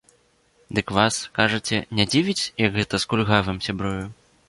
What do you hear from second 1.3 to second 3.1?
кажаце, не дзівіць, як гэта